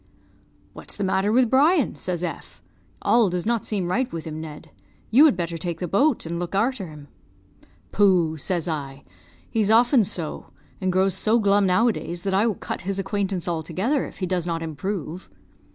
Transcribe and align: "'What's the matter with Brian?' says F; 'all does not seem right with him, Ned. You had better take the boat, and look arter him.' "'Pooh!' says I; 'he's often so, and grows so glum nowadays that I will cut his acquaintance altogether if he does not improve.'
"'What's 0.73 0.95
the 0.95 1.03
matter 1.03 1.31
with 1.31 1.51
Brian?' 1.51 1.93
says 1.93 2.23
F; 2.23 2.59
'all 3.03 3.29
does 3.29 3.45
not 3.45 3.65
seem 3.65 3.87
right 3.87 4.11
with 4.11 4.25
him, 4.25 4.41
Ned. 4.41 4.71
You 5.11 5.25
had 5.25 5.37
better 5.37 5.59
take 5.59 5.79
the 5.79 5.87
boat, 5.87 6.25
and 6.25 6.39
look 6.39 6.55
arter 6.55 6.87
him.' 6.87 7.07
"'Pooh!' 7.91 8.35
says 8.37 8.67
I; 8.67 9.03
'he's 9.51 9.69
often 9.69 10.03
so, 10.03 10.47
and 10.81 10.91
grows 10.91 11.13
so 11.13 11.37
glum 11.37 11.67
nowadays 11.67 12.23
that 12.23 12.33
I 12.33 12.47
will 12.47 12.55
cut 12.55 12.81
his 12.81 12.97
acquaintance 12.97 13.47
altogether 13.47 14.07
if 14.07 14.17
he 14.17 14.25
does 14.25 14.47
not 14.47 14.63
improve.' 14.63 15.29